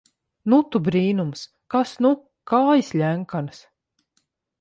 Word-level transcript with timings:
Nu, 0.51 0.57
tu 0.75 0.79
brīnums! 0.85 1.43
Kas 1.73 1.91
nu! 2.05 2.11
Kājas 2.53 2.89
ļenkanas... 3.03 3.61